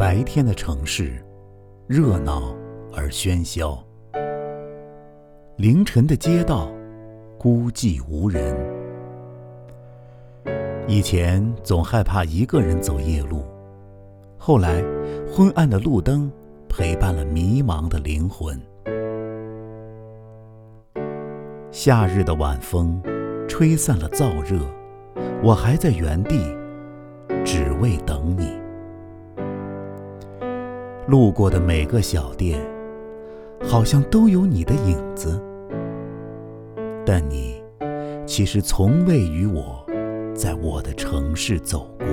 [0.00, 1.22] 白天的城市，
[1.86, 2.56] 热闹
[2.90, 3.78] 而喧嚣；
[5.56, 6.70] 凌晨的街道，
[7.38, 8.56] 孤寂无人。
[10.88, 13.44] 以前总害怕一个人走夜路，
[14.38, 14.82] 后来，
[15.30, 16.32] 昏暗的路灯
[16.66, 18.58] 陪伴了迷茫的灵魂。
[21.70, 22.98] 夏日的晚风，
[23.46, 24.60] 吹散了燥热，
[25.42, 26.56] 我还在原地，
[27.44, 28.58] 只为等你。
[31.06, 32.60] 路过的每个小店，
[33.62, 35.40] 好像都有你的影子，
[37.04, 37.62] 但你
[38.26, 39.84] 其实从未与我
[40.34, 42.06] 在我的城市走过。